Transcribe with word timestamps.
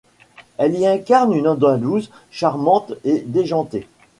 Elle 0.57 0.77
y 0.79 0.87
incarne 0.87 1.31
une 1.31 1.47
Andalouse 1.47 2.09
charmante 2.31 2.93
et 3.03 3.19
déjantée. 3.19 3.87